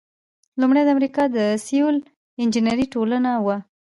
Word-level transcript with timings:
لومړۍ 0.59 0.81
د 0.85 0.89
امریکا 0.95 1.23
د 1.35 1.37
سیول 1.65 1.95
انجینری 2.41 2.85
ټولنه 2.93 3.31
وه. 3.45 3.57